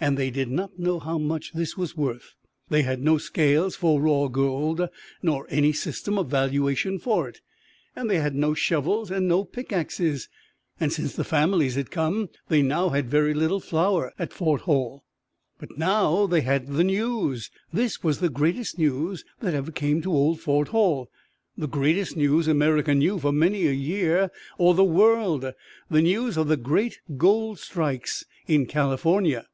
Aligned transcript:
And 0.00 0.16
they 0.16 0.30
did 0.30 0.48
not 0.48 0.78
know 0.78 1.00
how 1.00 1.18
much 1.18 1.54
this 1.54 1.76
was 1.76 1.96
worth. 1.96 2.36
They 2.68 2.82
had 2.82 3.02
no 3.02 3.18
scales 3.18 3.74
for 3.74 4.00
raw 4.00 4.28
gold, 4.28 4.88
nor 5.24 5.44
any 5.50 5.72
system 5.72 6.16
of 6.18 6.30
valuation 6.30 7.00
for 7.00 7.28
it. 7.28 7.40
And 7.96 8.08
they 8.08 8.18
had 8.20 8.36
no 8.36 8.54
shovels 8.54 9.10
and 9.10 9.26
no 9.26 9.44
pickaxes; 9.44 10.28
and 10.78 10.92
since 10.92 11.16
the 11.16 11.24
families 11.24 11.74
had 11.74 11.90
come 11.90 12.28
they 12.48 12.62
now 12.62 12.90
had 12.90 13.10
very 13.10 13.34
little 13.34 13.58
flour 13.58 14.12
at 14.20 14.32
Fort 14.32 14.60
Hall. 14.60 15.02
But 15.58 15.76
now 15.76 16.28
they 16.28 16.42
had 16.42 16.68
the 16.68 16.84
news! 16.84 17.50
This 17.72 18.00
was 18.00 18.20
the 18.20 18.28
greatest 18.30 18.78
news 18.78 19.24
that 19.40 19.52
ever 19.54 19.72
came 19.72 20.00
to 20.02 20.12
old 20.12 20.38
Fort 20.40 20.68
Hall 20.68 21.10
the 21.56 21.66
greatest 21.66 22.16
news 22.16 22.46
America 22.46 22.94
knew 22.94 23.18
for 23.18 23.32
many 23.32 23.66
a 23.66 23.72
year, 23.72 24.30
or 24.58 24.74
the 24.76 24.84
world 24.84 25.50
the 25.90 26.02
news 26.02 26.36
of 26.36 26.46
the 26.46 26.56
great 26.56 27.00
gold 27.16 27.58
strikes 27.58 28.22
in 28.46 28.64
California. 28.66 29.48